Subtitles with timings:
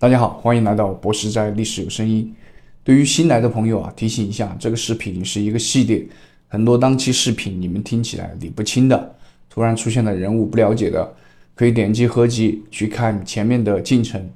[0.00, 2.34] 大家好，欢迎来到博士在历史有声音。
[2.82, 6.02] 对于新来的朋友啊，提醒一下，这个视频是一个系列，
[6.48, 9.14] 很多当期视频你们听起来理不清的，
[9.50, 11.06] 突然出现的人物不了解的，
[11.54, 14.26] 可以点击合集去看前面的进程。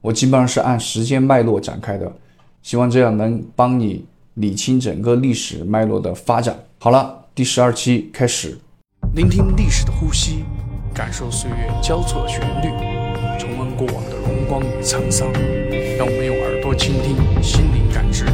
[0.00, 2.12] 我基本上是按时间脉络展开的，
[2.62, 4.04] 希望这样能帮你
[4.34, 6.56] 理清整个历史脉络的发展。
[6.78, 8.56] 好了，第十二期开始，
[9.16, 10.44] 聆听历史的呼吸，
[10.94, 12.68] 感受岁月交错的旋律，
[13.36, 15.32] 重温过往的荣光与沧桑。
[15.96, 18.26] 让我们用耳朵倾听，心灵感知。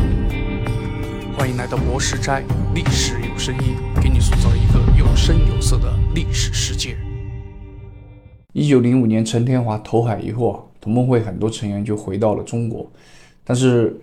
[1.39, 2.43] 欢迎来到博士斋，
[2.75, 6.97] 历史有声音，给你塑造一个有声有色的历史世界。
[8.53, 12.91] 一九零五年，陈天华投海以后啊，同盟会很多成员就回到了中国，
[13.45, 13.97] 但是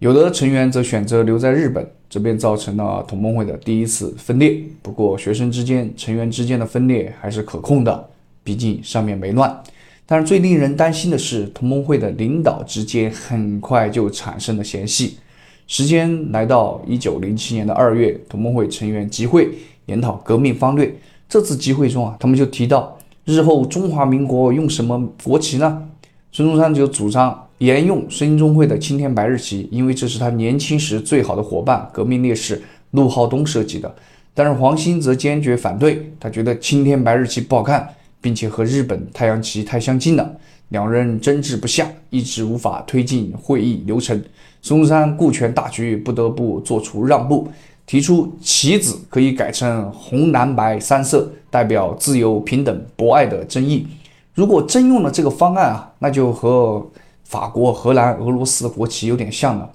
[0.00, 4.60] 有的成员则选择留在日本，这便造成了同盟会的第一次分裂。
[4.82, 8.08] 不过，学生之间、成员之间的分裂还是可控的，
[8.42, 9.62] 毕竟上面没乱。
[10.08, 15.18] 但是最令人担心的是，同盟会的领导之间很快就产生了嫌隙。
[15.66, 19.50] 时间来到一九零七年的二月，同盟会成员集会
[19.86, 20.96] 研讨革命方略。
[21.28, 25.82] 这次集会中啊，他们就提到日后中华民国用什么国旗呢？
[26.30, 33.92] 孙中山就主张沿用孙中会的青天白日旗，因为这是他年轻时最好的伙伴革命烈士陆浩东设计的。
[34.34, 37.88] 但是黄兴则坚决反对，他觉得青天白日旗不好看。
[38.26, 40.36] 并且和日本太阳旗太相近了，
[40.70, 44.20] 两人争执不下，一直无法推进会议流程。
[44.60, 47.46] 孙中山顾全大局，不得不做出让步，
[47.86, 53.86] 提出旗子可以改成红蓝白三色，代表自由、平等、博爱的争议。
[54.34, 56.84] 如果真用了这个方案啊，那就和
[57.22, 59.70] 法国、荷兰、俄罗斯的国旗有点像了。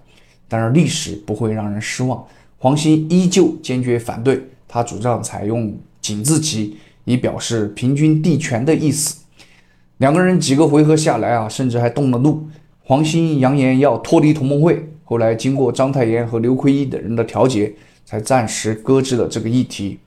[0.50, 2.22] 但是历史不会让人失望，
[2.58, 6.76] 黄兴依旧坚决反对，他主张采用井字旗。
[7.06, 9.18] 以表示平均地权的意思。
[9.98, 12.48] 两个人几个回合下来啊，甚至还动了怒。
[12.84, 20.00] 黄兴扬言要脱离同盟会，后来经过章太炎和刘奎一等人的调解，才暂时搁置了这个议题。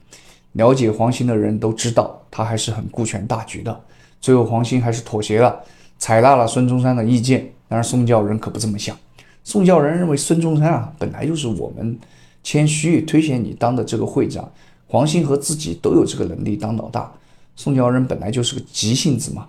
[0.51, 3.81] 了解黄兴的人都知道，他还是很顾全大局的。
[4.19, 5.61] 最后，黄兴还是妥协了，
[5.97, 7.49] 采纳了孙中山的意见。
[7.67, 8.95] 但是宋教仁可不这么想。
[9.43, 11.97] 宋教仁认为孙中山啊，本来就是我们
[12.43, 14.51] 谦虚推选你当的这个会长。
[14.87, 17.11] 黄兴和自己都有这个能力当老大，
[17.55, 19.47] 宋教仁本来就是个急性子嘛，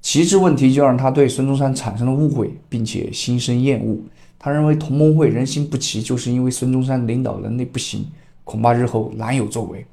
[0.00, 3.98] 旗帜问题就让他对孙中山产生了误会，并且心生厌恶。
[4.38, 8.06] 他认为同盟会人心不齐，就是因为孙中山领导能力不行，
[8.44, 9.84] 恐怕日后难有作为。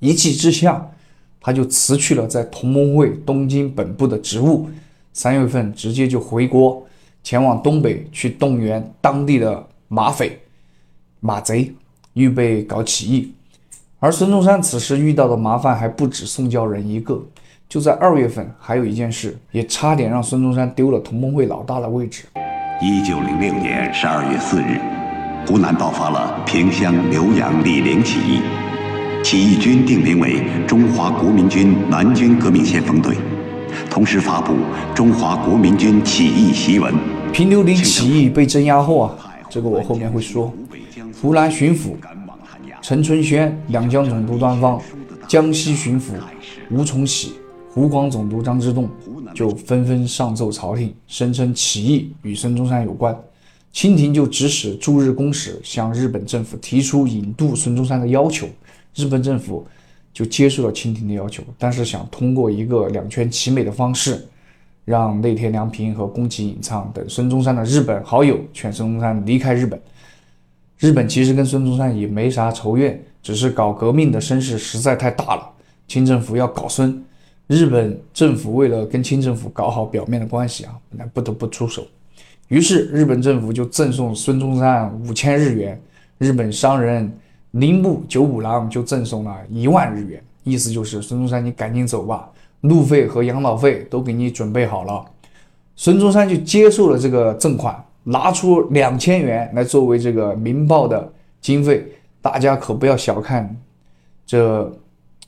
[0.00, 0.90] 一气之下，
[1.40, 4.68] 他就辞去了在同盟会东京本部的职务，
[5.12, 6.84] 三月份直接就回国，
[7.22, 10.40] 前往东北去动员当地的马匪、
[11.20, 11.72] 马贼，
[12.14, 13.32] 预备搞起义。
[14.04, 17.24] 而孙中山此时遇到的麻烦还不止宋教仁一个。
[17.68, 22.24] 就在二月份，还有一件事也差点让孙中山丢了同盟会老大的位置。
[22.82, 24.80] 一九零六年十二月四日，
[25.46, 28.40] 湖南爆发了萍乡浏阳李陵起义，
[29.22, 33.14] 起义军定名为中华国民军南军革命先锋队，
[33.88, 34.52] 同时发布
[34.96, 36.92] 中华国民军起义檄文。
[37.32, 39.14] 平流陵起义被镇压后啊，
[39.48, 40.52] 这个我后面会说。
[41.22, 41.94] 湖南巡抚。
[42.82, 44.82] 陈春轩、两江总督端方、
[45.28, 46.14] 江西巡抚
[46.68, 47.34] 吴崇禧、
[47.72, 48.90] 湖广总督张之洞
[49.32, 53.16] 就纷纷上奏朝廷，声称起义与孙中山有关。
[53.70, 58.48] 清廷就指使驻日公使向日本政府提出引渡孙中山的要求，
[58.96, 59.64] 日本政府
[60.12, 64.26] 就接受了清廷的要求，但是想通过一个两全其美的方式，
[64.84, 69.80] 让内田良平和宫崎隐藏等孙中山的日本好友劝孙中山离开日本。
[70.82, 75.48] 日本其实跟孙中山也没啥仇怨，只是搞革命的声势实在太大了。
[75.86, 77.00] 清政府要搞孙，
[77.46, 81.86] 日本政府为了跟清政府搞好表面的关系啊，那不得不出手。
[82.48, 85.80] 于是日本政府就赠送孙中山五千日元，
[86.18, 87.08] 日本商人
[87.52, 92.28] 铃木九五郎就赠送了一万日元，意思就是孙中山你赶紧走吧，
[92.62, 95.04] 路费和养老费都给你准备好了。
[95.76, 97.72] 孙中山就接受了这个赠款。
[98.04, 101.86] 拿出两千元来作为这个《民报》的经费，
[102.20, 103.56] 大家可不要小看
[104.26, 104.72] 这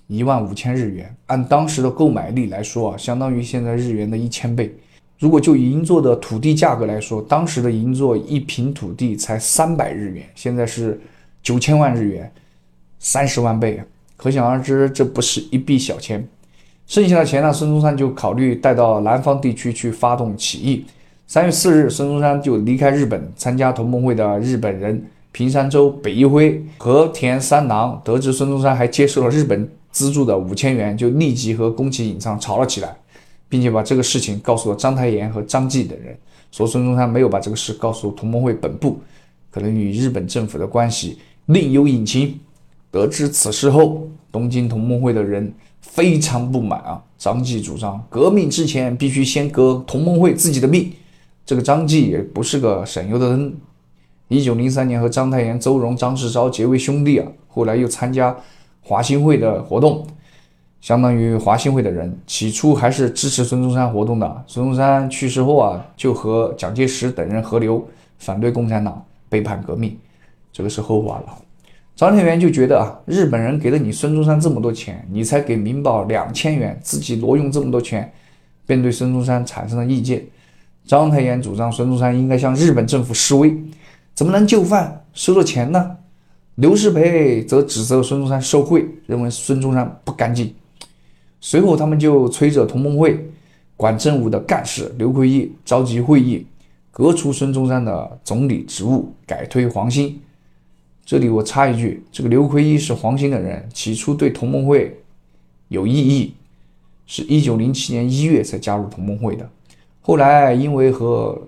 [0.06, 1.14] 一万五千日元。
[1.26, 4.74] 按当时的购买力来说啊，相当于现在日元的一千倍。
[5.18, 11.00] 如果就银座的土地价格来说，当时的银座一平土地才三百日元，现在是
[11.42, 12.30] 九千万日元，
[12.98, 13.80] 三十万倍，
[14.16, 16.26] 可想而知，这不是一笔小钱。
[16.86, 20.84] 剩下的钱呢，孙中山就考虑带到南方地区去发动起义。
[21.26, 32.94] 三月四日，孙中山就离开日本，参加同盟会的日本人平山周北一辉和田三郎得知孙中山还接受了日本资助的五千元，就立即和宫崎隐藏吵了起来，
[33.48, 36.16] 并且把这个事情告诉了章太炎和张继等人。
[36.52, 39.00] 说孙中山没有把这个事告诉同盟会本部，
[39.50, 42.38] 可能与日本政府的关系另有隐情。
[42.92, 47.02] 得知此事后，东京同盟会的人非常不满啊！
[47.18, 50.92] 张继主张革命之前必须先革同盟会自己的命。
[51.46, 53.54] 这个张继也不是个省油的灯。
[54.28, 58.34] 一九零三年和章太炎、周荣、张世钊结为兄弟啊，后来又参加
[58.82, 60.06] 华兴会的活动，
[60.80, 62.18] 相当于华兴会的人。
[62.26, 64.44] 起初还是支持孙中山活动的。
[64.46, 67.86] 孙中山去世后啊，就和蒋介石等人合流，
[68.18, 69.94] 反对共产党，背叛革命，
[70.50, 71.38] 这个是后话了。
[71.94, 78.10] 章太炎就觉得啊，日本人给了你孙中山这么多钱，你才给《民报》两千元，自己挪用这么多钱，
[78.66, 80.24] 便对孙中山产生了意见。
[80.86, 83.56] 章太炎主张孙中山应该向日本政府示威，
[84.14, 85.96] 怎么能就范收了钱呢？
[86.56, 90.54] 刘师培则指责孙中山受贿，认为孙中山不干净。
[91.40, 93.28] 随后，他们就催着同盟会
[93.76, 96.46] 管政务的干事刘奎一召集会议，
[96.90, 100.20] 革除孙中山的总理职务，改推黄兴。
[101.04, 105.02] 这里我插一句，这个刘奎一是黄兴的人，起初对同盟会
[105.68, 106.34] 有异议，
[107.06, 109.50] 是一九零七年一月才加入同盟会的。
[110.06, 111.40] 后来因为和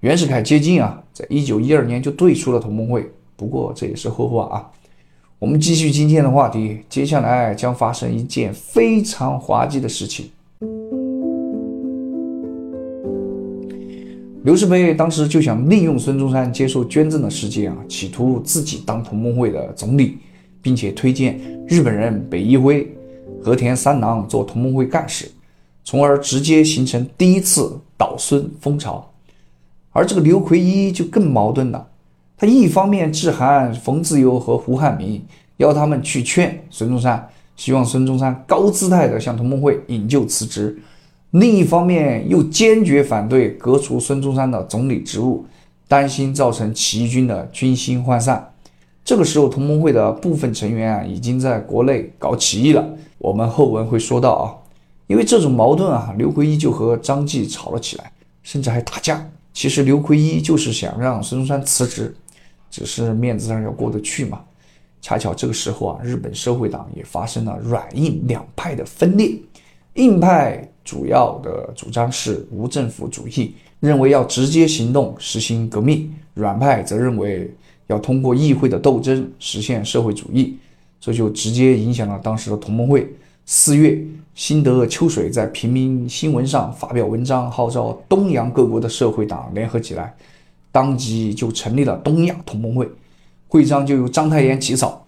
[0.00, 3.10] 袁世凯接近啊，在一九一二年就退出了同盟会。
[3.36, 4.70] 不过这也是后话啊。
[5.38, 10.30] 我们继续今天的话题，接下来将发生一件非常滑稽的事情。
[14.44, 20.18] 刘世培当时就想利用孙中山接受捐赠的时间啊，企图自己当同盟会的总理，
[20.60, 22.94] 并且推荐日本人北一辉、
[23.42, 25.30] 和田三郎做同盟会干事，
[25.84, 29.10] 从而直接形成第一次倒孙风潮。
[29.92, 31.86] 而这个刘奎一就更矛盾了，
[32.36, 35.22] 他一方面致函冯自由和胡汉民，
[35.58, 40.80] 要他们去劝孙中山，希望孙中山高姿态地向同盟会引咎辞职。
[41.32, 45.46] 另一方面，又坚决反对革除孙中山的总理职务，
[45.88, 48.52] 担心造成起义军的军心涣散。
[49.04, 52.86] 这个时候，同盟会的部分成员啊，已经在国内搞起义了。
[53.18, 54.44] 我们后文会说到啊，
[55.12, 58.10] 因为这种矛盾啊，刘奎一就和张继吵了起来，
[58.42, 59.22] 甚至还打架。
[59.52, 62.14] 其实刘奎一就是想让孙中山辞职，
[62.70, 64.40] 只是面子上要过得去嘛。
[65.02, 69.36] 恰巧这个时候啊，日本社会党也发生了软硬两派的分裂，
[69.96, 70.66] 硬派。
[70.82, 77.54] 主要的主张是无政府主义，认为要直接行动实行革命；软派则认为
[77.86, 80.56] 要通过议会的斗争实现社会主义。
[80.98, 83.06] 这就直接影响了当时的同盟会。
[83.44, 84.00] 四月，
[84.36, 90.14] 新德秋水在平民新闻上发表文章，号召东洋各国的社会党联合起来，
[90.70, 92.88] 当即就成立了东亚同盟会。
[93.48, 95.04] 会章就由章太炎起草，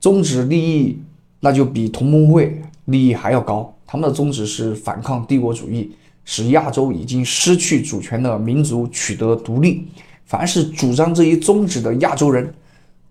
[0.00, 0.98] 宗旨利益
[1.40, 3.72] 那就比同盟会利益还要高。
[3.86, 5.92] 他们的宗旨是反抗帝国主义，
[6.24, 9.86] 使亚洲已经失去主权的民族取得独立。
[10.24, 12.52] 凡是主张这一宗旨的亚洲人，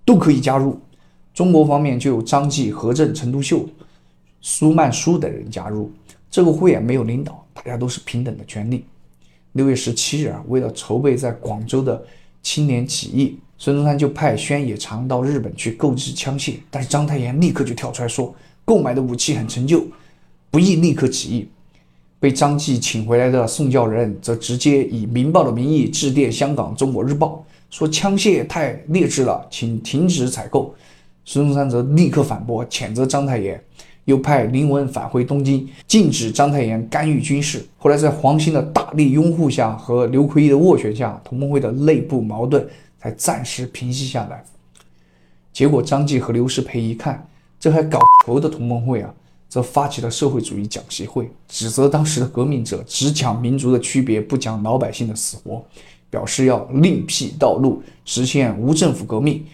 [0.04, 0.80] 都可以加入。
[1.32, 3.66] 中国方面就有张继、何震、陈独秀、
[4.44, 5.92] 苏曼殊等人加入。
[6.30, 8.86] 这个会也没有领导，大家都是平等的权利。
[9.54, 12.04] 六月十七日啊，为了筹备在广州的
[12.42, 18.36] 青年起义，孙中山就派宣野长到日本去购置枪械，但是章太炎立刻就跳出来说，
[18.66, 19.84] 购买的武器很陈旧。
[20.50, 21.48] 不宜立刻起义，
[22.20, 30.76] 被张继请回来的宋教仁则直接以《民报》的名义致电香港《中国日报》，说枪械太劣质了，请停止采购。
[31.26, 33.64] 孙中山则立刻反驳，谴责章太炎，
[34.06, 37.66] 又派林文返回东京，禁止章太炎干预军事。
[37.78, 42.68] 后来在黄兴的大力拥护下和刘奎一的斡旋下，同盟会的内部矛盾
[43.00, 44.44] 才暂时平息下来。
[45.52, 47.28] 结果张继和刘师培一看，
[47.60, 49.14] 这还搞头的同盟会啊！
[49.48, 55.64] 则发起了社会主义讲习会，指责当时的革命者只讲民族的区别，不讲老百姓的死活，
[56.10, 59.46] 表示要另辟道路，实现无政府革命。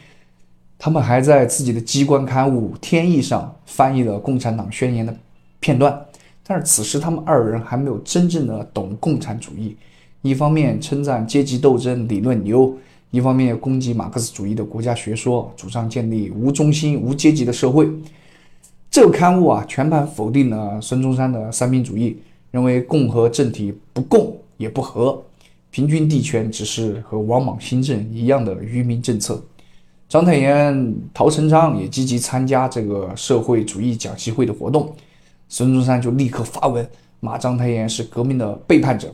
[0.81, 5.13] 他们还在自己的机关刊物《天意》上翻译了共产党宣言的
[5.59, 6.01] 片段，
[6.47, 9.75] 但是此时他们二人还没有真正的懂共产主义，
[10.21, 12.73] 一方面称赞阶级斗争理论牛，
[13.11, 17.85] 一方面攻击马克思主义的国家学说，主张建立无中心、无阶级的社会。
[18.89, 22.17] 这个刊物啊，全盘否定了孙中山的三民主义，
[22.51, 25.21] 认为共和政体不共也不和，
[25.71, 29.43] 平均地权只是和王莽新政一样的愚民政策。
[30.09, 34.91] 章太炎、陶成章也积极参加这个社会主义讲习会的活动，
[35.47, 36.89] 孙中山就立刻发文
[37.19, 39.13] 骂章太炎是革命的背叛者。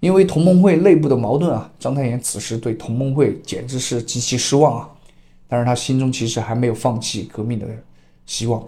[0.00, 4.88] 因为同盟会内部的矛盾啊，章太炎此时对同盟会简直是极其失望啊，
[5.46, 7.66] 但是他心中其实还没有放弃革命的
[8.24, 8.66] 希望。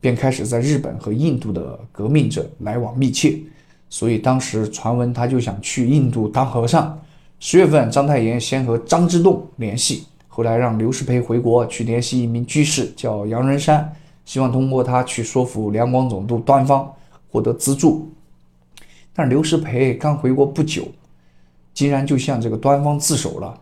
[0.00, 3.38] 便开始在日本和印度的革命者来往密切，
[3.88, 7.00] 所以当时传闻他就想去印度当和尚，
[7.38, 10.04] 十月份，章太炎先和张之洞联系，
[10.38, 13.92] 后来让刘师培回国去联系一名居士，叫杨仁山，
[14.24, 16.94] 希望通过他去说服两广总督端方
[17.28, 18.08] 获得资助。
[19.12, 20.86] 但刘师培刚回国不久，
[21.74, 23.60] 竟然就向这个端方自首了。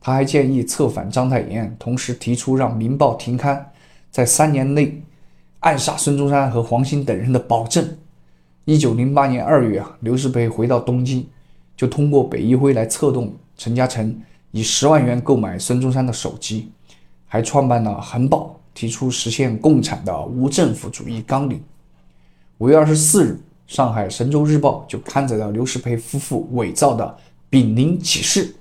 [0.00, 3.72] 他还建议策反章太炎，同时提出让《明报》停刊，
[4.10, 5.02] 在三年内
[5.60, 7.86] 暗杀孙中山和黄兴等人的保证。
[8.64, 11.26] 一九零八年二月啊，刘师培回到东京，
[11.76, 14.22] 就通过北一辉来策动陈嘉诚
[14.54, 16.70] 以十万元购买孙中山的手机，
[17.26, 21.60] 还创办了《恒宝》，提出实现共产的无政府主义纲领。
[22.58, 27.16] 五月二十四日，上海《神州日报》就刊载了刘师培夫妇伪造的
[27.50, 28.54] 丙宁启事。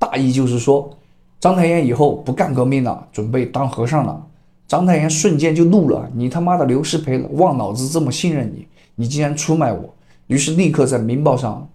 [0.00, 0.90] 大意就是说，
[1.38, 4.26] 章太炎以后不干革命了，准备当和尚了。
[4.66, 9.94] 章太炎瞬间就怒了：“你他妈的刘师培，忘老子这么信任你，你竟然出卖我！”
[10.26, 11.68] 于是立刻在《明报》上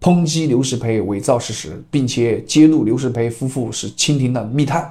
[0.00, 4.90] 抨击刘世培伪造事实，并且揭露刘世培夫妇是清廷的密探。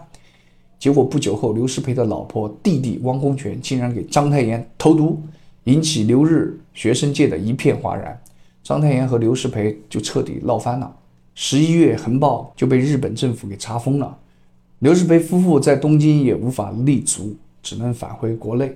[0.78, 5.22] 结果不久后，刘世培的老婆弟弟汪公权竟然给章太炎投毒，
[5.66, 8.20] 引起留日学生界的一片哗然。
[8.64, 10.96] 章太炎和刘世培就彻底闹翻了。
[11.34, 14.18] 十一月，《横报》就被日本政府给查封了。
[14.80, 18.76] 刘世培夫妇在东京也无法立足，只能返回国内。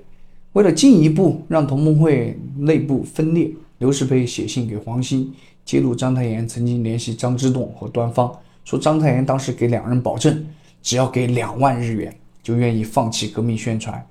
[0.53, 5.31] 为了进一步让同盟会内部分裂，刘世培写信给黄兴，
[5.69, 8.35] 揭露章太炎曾经联系张之洞和端方，
[8.65, 10.43] 说章太炎当时给两人保证，
[10.81, 12.11] 只要给两万日元，
[12.41, 14.03] 就愿意放弃革命宣传，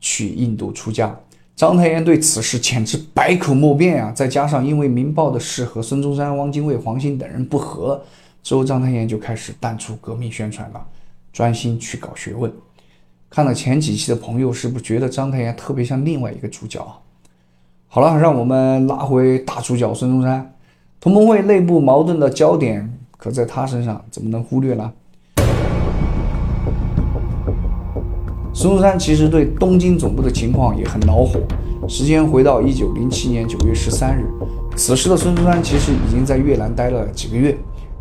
[0.00, 1.14] 去印度出家。
[1.54, 4.10] 章太炎对此事简直百口莫辩啊！
[4.12, 8.02] 再加上因为《明报》的事和孙中山、汪精卫、黄兴等人不和，
[8.42, 10.82] 之后章太炎就开始淡出革命宣传了，
[11.30, 12.50] 专心去搞学问。
[13.28, 16.82] 看了前几期的朋友，是不是觉得章太炎特别像另外一个主角？
[17.86, 20.50] 好了，让我们拉回大主角孙中山。
[21.00, 24.92] 同盟会内部矛盾的焦点可在他身上，怎么能忽略呢？
[28.52, 31.40] 孙中山其实对东京总部的情况也很恼火。
[31.88, 34.26] 时间回到一九零七年九月十三日，
[34.76, 37.56] 此时的孙中山其实已经在越南待了几个月。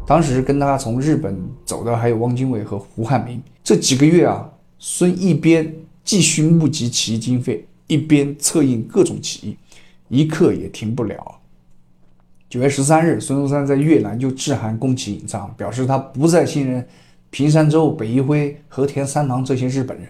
[0.06, 3.41] 当时跟他从日本走的还有汪精卫和胡汉民。
[3.63, 9.58] 这几个月啊，孙一边继续募集起义经费，一边策应各种起义，
[10.10, 11.38] 一刻也停不了。
[12.50, 16.84] 九月十三日，孙中山在越南就致函宫崎隐藏，表示他不再信任
[17.29, 20.10] 平山周、北一辉、和田三郎这些日本人。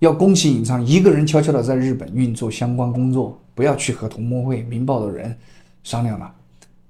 [0.00, 5.36] 要宫崎隐藏一个人悄悄的在日本运作相关工作，不要去和同盟会、民报的人
[5.84, 6.34] 商量了。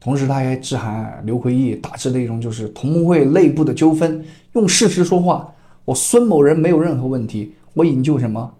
[0.00, 5.52] 同时，他还致函刘奎义，大致内容就是同盟会内部的纠纷，用事实说话。
[5.84, 8.54] 我孙某人没有任何问题，我引咎什么？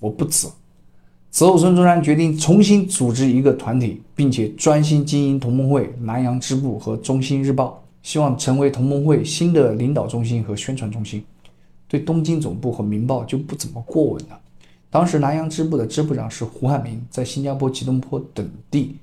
[0.00, 0.48] 我不辞。
[1.34, 11.24] 此后，孙中山决定重新组织一个团体，并且专心经营同盟会南洋支部和中心日报，希望成为同盟会新的领导中心和宣传中心。
[11.88, 14.38] 对东京总部和《明报》就不怎么过问了。
[14.90, 18.96] 当时南洋支部的支部长是胡汉民，在新加坡、吉隆坡等地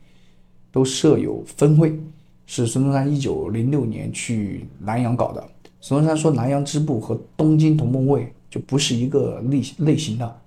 [0.71, 1.99] 都设有分会，
[2.45, 5.43] 是孙中山一九零六年去南洋搞的。
[5.81, 10.41] 孙中山说南洋支部和东京同盟会就不是一个类类型的，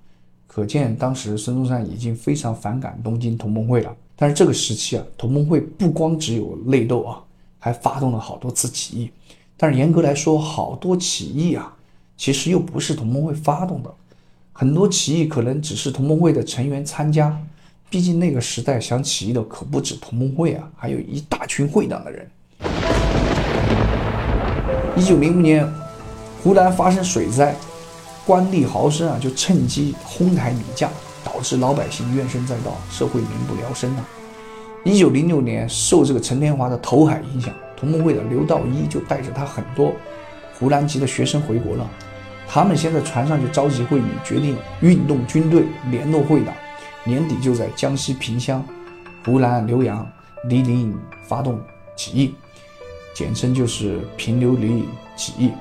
[0.53, 3.91] 可见当时孙中山已经非常反感东京同盟会了。
[4.15, 7.19] 但是这个时期啊，同盟会不光只有内斗啊，
[7.57, 9.11] 还发动了好多次起义。
[9.57, 11.75] 但是严格来说，好多起义啊。
[12.15, 13.91] 其实又不是同盟会发动的，
[14.51, 17.35] 很多起义可能只是同盟会的成员参加。
[17.89, 22.29] 毕竟那个时代想起义的可不止同盟会啊，还有一大群会党的人。
[24.95, 25.67] 一九零五年，
[26.43, 27.55] 湖南发生水灾，
[28.25, 30.89] 官吏豪绅啊就趁机哄抬米价，
[31.23, 34.07] 导致老百姓怨声载道，社会民不聊生啊。
[34.85, 39.93] 一九零六年，受这个陈天华的投海影响，同盟会的刘道一就带着他很多
[40.57, 41.89] 湖南籍的学生回国了。
[42.47, 46.53] 他们先在船上就召集会议，决定运动军队，联络会党，
[47.03, 48.63] 年底就在江西萍乡、
[49.25, 50.05] 湖南浏阳、
[50.49, 51.59] 醴陵发动
[51.95, 52.35] 起义，
[53.13, 55.51] 简称就是平流黎起义。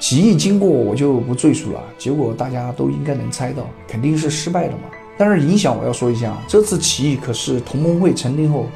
[0.00, 4.84] 起义经过我就不赘述了，结果大家都应该能猜到，肯定是失败了嘛。
[5.16, 8.66] 但是影响我要说一下，这次起义可是同盟会成立后，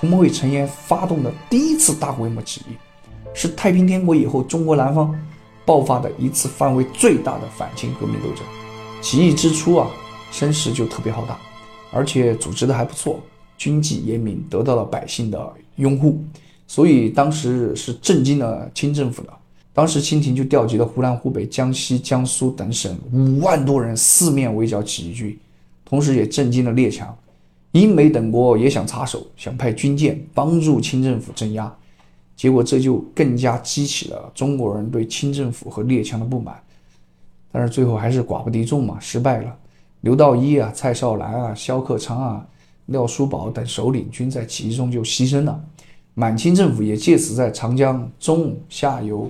[0.00, 2.74] 同盟会成员发动的第一次大规模起义，
[3.34, 5.14] 是太平天国以后中国南方。
[5.66, 8.44] 爆发的一次范围最大的反清革命斗争，
[9.00, 9.88] 起义之初啊，
[10.30, 11.38] 声势就特别浩大，
[11.90, 13.18] 而且组织的还不错，
[13.56, 16.22] 军纪严明，得到了百姓的拥护，
[16.66, 19.32] 所以当时是震惊了清政府的。
[19.74, 25.36] 当时清廷就调集了湖南、湖北、江西、江苏等省五万多人四面围剿起义军，
[25.84, 27.14] 同时也震惊了列强，
[27.72, 31.70] 英美等国也想插手，想派军舰帮助清政府镇压。
[32.36, 36.54] 结果这就更加激起了中国人对清政府和列强的不满。
[37.50, 39.56] 但是最后还是寡不敌众嘛，失败了。
[40.02, 42.46] 刘道一啊、蔡少兰啊、萧克昌啊、
[42.86, 45.60] 廖书宝等首领均在起义中就牺牲了。
[46.14, 49.28] 满清政府也借此在长江中下游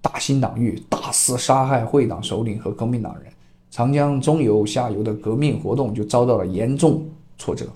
[0.00, 3.32] 大兴党域，大肆杀害会党首领和革命党人。
[3.70, 7.06] 长江中游、下游的革命活动就遭到了严重
[7.38, 7.66] 挫折。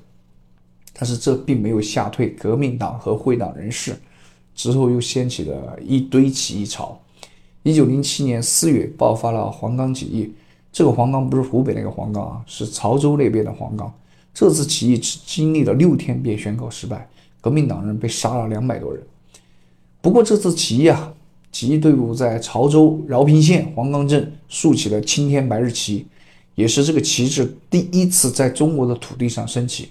[0.92, 3.96] 但是这并没有吓退革命党和会党人士，
[4.54, 7.00] 之后又掀起了一堆起义潮。
[7.62, 10.32] 一九零七年四月爆发了黄冈起义，
[10.72, 13.92] 这个黄冈不是湖北那个黄冈啊，是潮州那边的黄冈。
[14.32, 17.08] 这次起义只经历了六天便宣告失败，
[17.40, 19.02] 革命党人被杀了两百多人。
[20.00, 21.12] 不过这次起义啊，
[21.54, 26.04] 起义队伍在潮州饶平县黄冈镇竖起了青天白日旗，
[26.56, 29.90] 也是这个旗帜第一次在中国的土地上升起。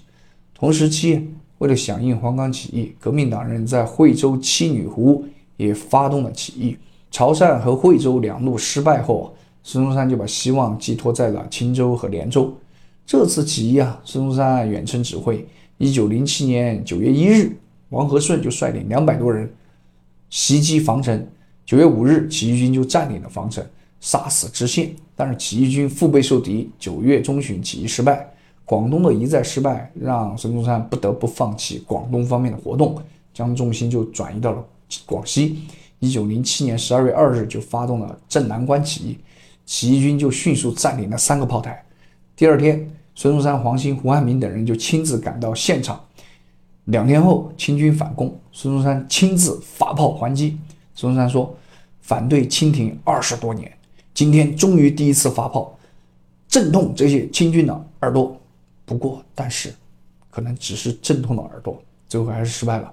[0.52, 5.24] 同时期，为了响应黄冈起义，革命党人在惠州七女湖
[5.56, 6.76] 也发动了起义。
[7.10, 12.54] 潮汕和惠州两路失败后，孙中山就把希望寄托在了青州和连州。
[13.06, 15.42] 这次起义啊，孙中山远程指挥。
[15.78, 17.56] 一九零七年九月一日，
[17.88, 19.50] 王和顺就率领两百多人
[20.28, 21.26] 袭击防城。
[21.66, 23.64] 九月五日，起义军就占领了防城，
[24.00, 24.94] 杀死知县。
[25.16, 28.28] 但是起义军腹背受敌，九月中旬起义失败。
[28.66, 33.00] 广东的一再失败，让孙中山不得不放弃广东方面的活动，
[33.32, 34.64] 将重心就转移到了
[35.06, 35.58] 广西。
[36.00, 39.18] 一九零七年十二月二日，就发动了镇南关起义，
[39.64, 41.82] 起义军就迅速占领了三个炮台。
[42.36, 45.98] 第二天，孙中山、黄兴、胡汉民等人就亲自赶到现场。
[46.86, 50.58] 两天后，清军反攻，孙中山亲自发炮还击。
[50.94, 51.54] 孙中山说
[52.00, 53.70] ：“反对清廷二十多年，
[54.12, 55.76] 今天终于第一次发炮，
[56.48, 58.36] 震痛这些清军的耳朵。”
[58.86, 59.74] 不过，但是，
[60.30, 62.92] 可能只是阵痛的耳朵，最后还是失败了。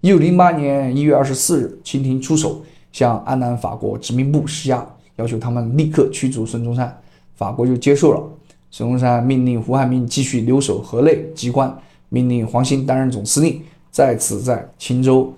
[0.00, 2.62] 一九零八年一月二十四日，清廷出手
[2.92, 4.86] 向安南法国殖民部施压，
[5.16, 7.00] 要求他们立刻驱逐孙中山，
[7.34, 8.22] 法国就接受了。
[8.70, 11.74] 孙中山命令胡汉民继续留守河内机关，
[12.10, 15.32] 命令黄兴担任总司令，再次在青州、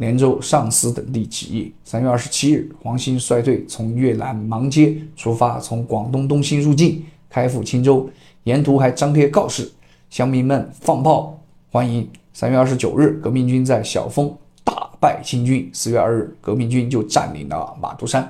[0.00, 1.74] 连州、上思等地起义。
[1.84, 8.08] 三月二十七日，黄兴率队从越南芒街出发，从广东东兴入境，开赴钦州。
[8.44, 9.70] 沿途还张贴告示，
[10.08, 11.38] 乡民们放炮
[11.70, 12.08] 欢迎。
[12.32, 14.34] 三月二十九日，革命军在小丰
[14.64, 15.68] 大败清军。
[15.74, 18.26] 四月二日，革命军就占领了马肚山，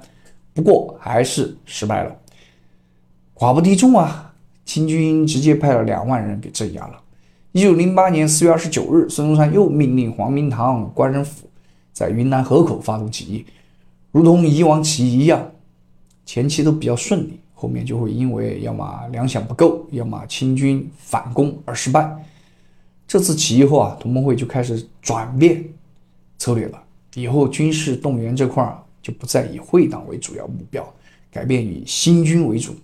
[0.52, 2.12] 不过还是失败了。
[3.32, 7.00] 寡不敌众啊，清军直接派了两万人给镇压了。
[7.52, 11.48] 一九零八年四月二十九日，孙中山又命令黄明堂、关仁甫
[11.92, 13.44] 在云南河口发动起义，
[14.12, 15.50] 如同以往起义一样，
[16.24, 17.40] 前期都比较顺利。
[17.52, 22.10] 后面就会因为要么粮饷不够，要么清军反攻而失败。
[23.06, 25.62] 这次起义后啊，同盟会就开始转变
[26.38, 26.82] 策略了，
[27.16, 30.90] 以后军事动员这块儿就不再以会党为主要目标，
[31.30, 32.74] 改变以新军为主。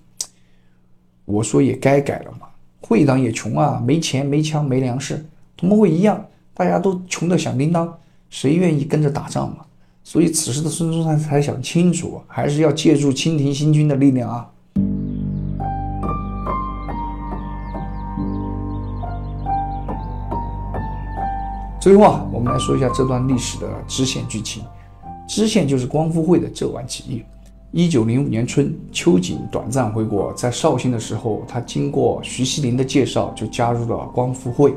[1.25, 2.47] 我说也该改了嘛，
[2.83, 5.25] 会党也穷啊，没钱、没枪、没粮食，
[5.57, 9.59] 同盟会一样，大家都穷得响叮当，谁愿意跟着打仗嘛？
[10.03, 14.49] 所以此时的孙中山才想清楚，还是要借助清廷新军的力量啊。
[21.81, 24.62] 最后啊，我们来说一下这段历史的支线剧情。
[25.29, 27.25] 支线就是光复会的这晚起义。
[27.73, 34.73] 一九零五年春，秋瑾短暂回国，在绍兴的时候，他经过徐锡麟的介绍，就加入了光复会。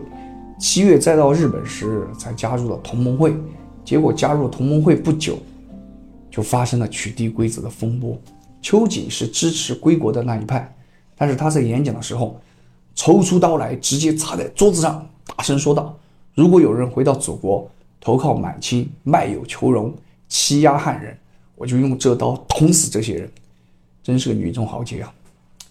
[0.60, 3.34] 七月再到日本时，才加入了同盟会。
[3.86, 5.40] 结果加入同盟会不久，
[6.30, 8.16] 就发生了取缔规则的风波。
[8.62, 10.76] 秋瑾是支持归国的那一派，
[11.16, 12.40] 但是他在演讲的时候，
[12.94, 15.98] 抽出刀来，直接插在桌子上，大声说道。
[16.36, 19.94] 如果有人回到祖国，投靠满清，卖友求荣，
[20.28, 21.18] 欺压汉人，
[21.56, 23.32] 我就用这刀捅死这些人。
[24.04, 25.14] 真是个女中豪杰啊！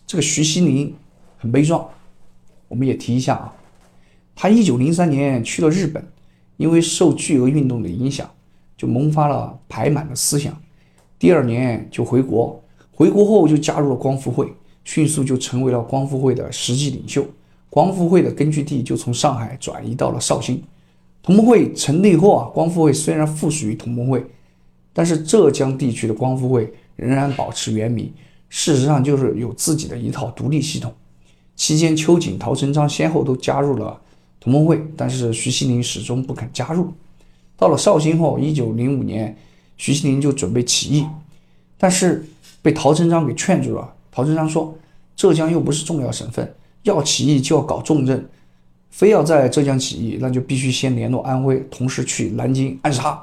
[0.06, 0.94] 这个徐锡麟
[1.36, 1.86] 很悲壮。
[2.68, 3.52] 我们也提一下啊，
[4.40, 6.00] 他一九零三年去了日本，
[6.58, 8.30] 因为受巨额运动的影响，
[8.76, 10.56] 就萌发了排满的思想。
[11.18, 14.46] 第二年就回国，回国后就加入了光复会，
[14.84, 17.26] 迅速就成为了光复会的实际领袖。
[17.68, 20.62] 光复会的根据地就从上海转移到了绍兴。
[21.20, 24.24] 同盟会成立后啊，光复会虽然附属于同盟会，
[24.92, 28.12] 但是浙江地区的光复会仍然保持原名，
[28.48, 30.94] 事实上就是有自己的一套独立系统。
[31.56, 34.00] 期间，秋瑾、陶成章先后都加入了
[34.40, 36.92] 同盟会，但是徐锡麟始终不肯加入。
[37.56, 39.36] 到了绍兴后，一九零五年，
[39.76, 41.06] 徐锡麟就准备起义，
[41.76, 42.24] 但是
[42.62, 43.94] 被陶成章给劝住了。
[44.12, 44.76] 陶成章说
[45.16, 48.26] ：“浙江又不是重要省份。”要起义就要搞重镇，
[48.90, 53.20] 非要在浙江起义，那就必须先联络安徽，同时去南京暗杀。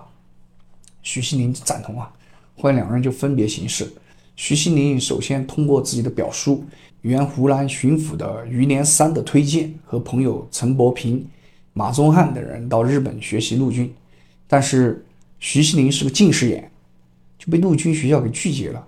[1.01, 2.11] 徐锡林赞同啊，
[2.57, 3.91] 后来两人就分别行事。
[4.35, 6.63] 徐锡林首先通过自己的表叔、
[7.05, 11.23] 原湖南巡抚的余连三的推荐，和朋友陈伯平、
[11.71, 13.93] 马宗翰等人到日本学习陆军，
[14.47, 15.05] 但是
[15.37, 16.71] 徐锡林是个近视眼，
[17.37, 18.83] 就被陆军学校给拒绝了。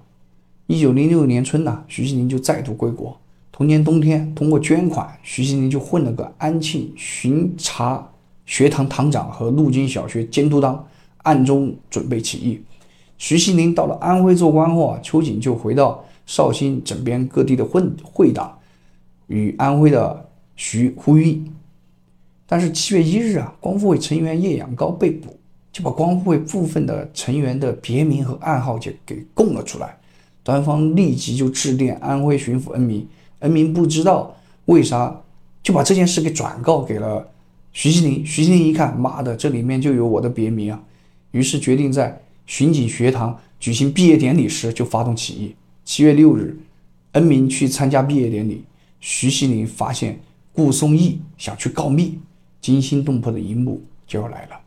[0.65, 3.15] 一九零六年春呐，徐锡林就再度归国。
[3.51, 8.09] 同年冬天，通过捐款，徐锡林就混了个安庆巡查
[8.47, 10.83] 学堂堂长和陆军小学监督当，
[11.17, 12.63] 暗中准备起义。
[13.19, 18.55] 徐锡林到了安徽做官后啊，秋瑾就回到绍兴整编各地的混会党，
[19.25, 21.41] 与安徽的徐呼吁。
[22.45, 25.39] 但是七月一日啊，光复会成员叶养高被捕，
[25.71, 29.97] 就把光复会部分的成员的别名和暗号就给供了出来。
[30.43, 33.05] 端方立即就致电安徽巡抚恩铭。
[33.39, 34.35] 恩铭不知道
[34.65, 35.21] 为啥
[35.61, 37.29] 就把这件事给转告给了
[37.73, 38.25] 徐锡林。
[38.25, 40.81] 徐锡林一看，妈的，这里面就有我的别名啊！
[41.31, 45.55] 于是决定在巡警学堂举行毕业典礼时就发动起义。
[45.87, 46.53] 七月六日，
[47.13, 48.61] 恩明去参加毕业典礼，
[48.99, 50.19] 徐锡林发现
[50.51, 52.19] 顾松义想去告密，
[52.59, 54.59] 惊心动魄的一幕就要来了。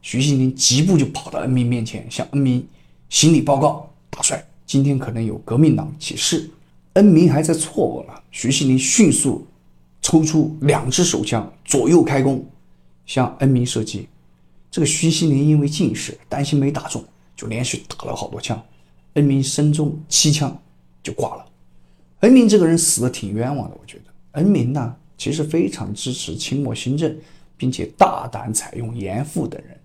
[0.00, 2.66] 徐锡林疾步就跑到恩明面前，向恩明
[3.10, 6.48] 行礼报告：“大帅，今天可能有革命党起事。”
[6.94, 9.46] 恩明还在错愕了，徐锡林迅速
[10.00, 12.42] 抽出两支手枪，左右开弓，
[13.04, 14.08] 向恩明射击。
[14.70, 17.04] 这个徐锡林因为近视，担心没打中，
[17.36, 18.58] 就连续打了好多枪。
[19.14, 20.58] 恩明身中七枪，
[21.02, 21.44] 就挂了。
[22.20, 24.04] 恩铭这个人死的挺冤枉的，我觉得。
[24.32, 27.16] 恩铭呢，其实非常支持清末新政，
[27.56, 29.78] 并且大胆采用严复等人，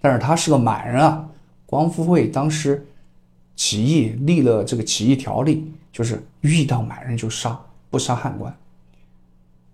[0.00, 1.28] 但是他是个满人啊。
[1.66, 2.86] 光复会当时
[3.56, 5.72] 起义立了这个起义条例。
[5.92, 8.56] 就是遇到满人就杀，不杀汉官。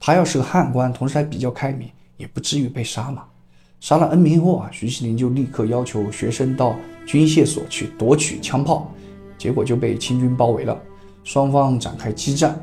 [0.01, 3.25] 他要是个汉官，同时还比较开明，也不至于被杀嘛。
[3.79, 6.75] 杀了恩铭后啊，徐锡林就立刻要求学生到
[7.07, 8.93] 军械所去夺取枪炮，
[9.39, 10.77] 结果就被清军包围了，
[11.29, 12.59] 双方展开激战。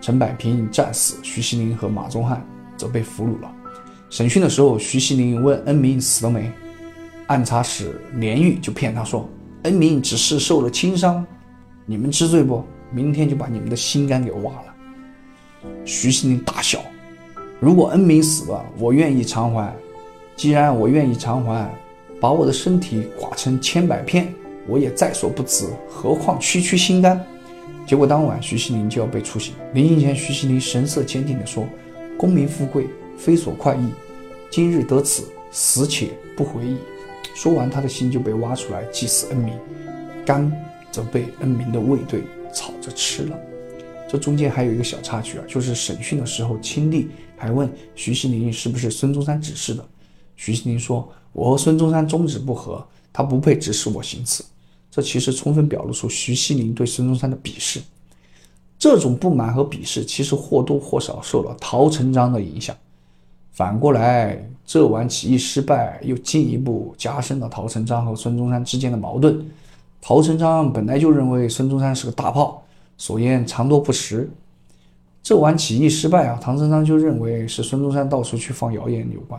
[0.00, 2.42] 陈百平战死，徐锡林和马宗翰
[2.74, 3.52] 则被俘虏了。
[4.08, 6.50] 审讯的时候，徐锡林问恩明死了没，
[7.26, 9.28] 暗察使连玉就骗他说
[9.64, 11.22] 恩明只是受了轻伤，
[11.84, 12.64] 你们知罪不？
[12.90, 14.74] 明天就把你们的心肝给挖了。
[15.84, 16.80] 徐锡林大笑
[17.60, 19.76] ：“如果恩明死了，我愿意偿还。
[20.36, 21.70] 既然我愿意偿还，
[22.18, 24.34] 把我的身体剐成千百片，
[24.66, 25.68] 我也在所不辞。
[25.86, 27.22] 何况区区心肝？”
[27.90, 29.52] 结果当晚，徐锡林就要被处刑。
[29.74, 31.66] 临刑前，徐锡林神色坚定地说
[32.16, 32.86] ：“功名富贵
[33.18, 33.90] 非所快意，
[34.48, 36.76] 今日得此，死且不悔矣。”
[37.34, 39.58] 说完，他的心就被挖出来祭祀恩明，
[40.24, 40.52] 肝
[40.92, 42.22] 则被恩明的卫队。
[42.54, 43.36] 炒着吃了，
[44.08, 49.84] 这中间还有一个小插曲啊，就是审讯的时候，亲历还问徐锡林是不是孙中山指示的。
[50.36, 54.44] 徐锡林说：“我和孙中山宗旨不合，他不配指使我行刺。”
[54.90, 57.80] 这其实充分表露出徐锡麟对孙中山的鄙视。
[58.78, 62.74] 这种不满和鄙视，其实或多或少受了陶成章的影响。
[63.52, 69.44] 反过来，这晚起义失败，又进一步加深了陶成章和孙中山之间的矛盾。
[70.00, 72.62] 陶成章本来就认为孙中山是个大炮，
[72.96, 74.30] 所言常多不实。
[75.22, 79.38] 这晚起义失败啊，陶成章就认为是孙中山到处去放谣言有关。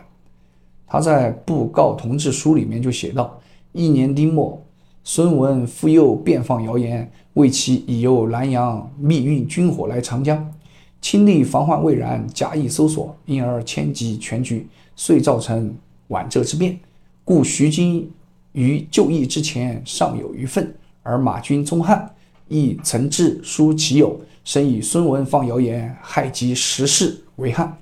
[0.85, 3.39] 他在布告同志书里面就写道：
[3.71, 4.61] 一年丁末，
[5.03, 10.53] 孙文复又变放谣言，为其已由南阳密运军火来长江，
[11.01, 15.75] 亲力防患未然，假意搜索，因而牵及全局，遂造成
[16.07, 16.79] 皖浙之变。
[17.23, 18.11] 故徐经。
[18.53, 22.13] 于就义之前尚有余愤，而马军、宗汉
[22.49, 27.77] 亦曾致书其友，深以孙文放谣言，害及时事为憾。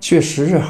[0.00, 0.62] 七月十日，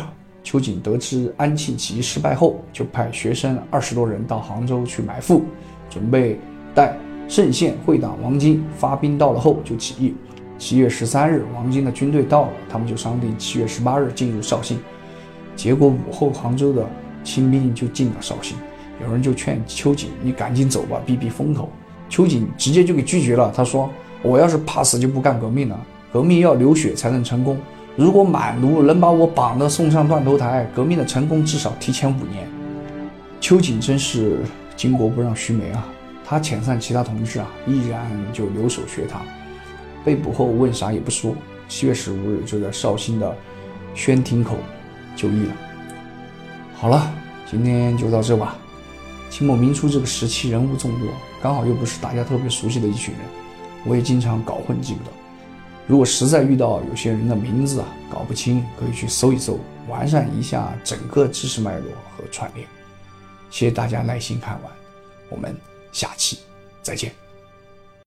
[0.42, 5.42] 秋瑾得知安庆起义失败后，就派学生二十多人到杭州去埋伏，
[5.88, 6.38] 准备
[6.74, 6.96] 待
[7.28, 10.14] 盛县会党王金发兵到了后就起义。
[10.58, 14.78] 七月十三日，王金的军队到了，他们就商定七月十八日进入绍兴。
[15.56, 16.86] 结果午后，杭州的
[17.24, 18.56] 清兵就进了绍兴。
[19.02, 21.70] 有人就劝秋瑾：“你赶紧走吧，避避风头。”
[22.10, 23.50] 秋瑾直接就给拒绝了。
[23.54, 23.88] 他说
[24.22, 25.80] ：“我要是怕死，就不干革命了。
[26.12, 27.56] 革命要流血才能成功。
[27.96, 32.48] 如果满奴能把我绑得送上断头台，革命的成功至少提前五年。”
[33.40, 34.38] 秋瑾真是
[34.76, 35.86] 巾帼不让须眉啊！
[36.24, 39.22] 他遣散其他同志啊，毅然就留守学堂。
[40.04, 41.34] 被捕后问啥也不说。
[41.68, 43.36] 七月十五日就在绍兴的
[43.94, 44.56] 宣亭口
[45.14, 45.52] 就义了。
[46.74, 47.12] 好了，
[47.50, 48.56] 今天就到这吧。
[49.30, 51.08] 清末民初这个时期人物众多，
[51.42, 53.22] 刚好又不是大家特别熟悉的一群人，
[53.84, 55.10] 我也经常搞混记不得。
[55.86, 62.66] 如果实在遇到有些人的名字啊搞不清，可以去搜一搜，完善一下整个知识脉络和串联。
[63.50, 64.72] 谢谢大家耐心看完，
[65.28, 65.56] 我们
[65.92, 66.38] 下期
[66.82, 67.29] 再见。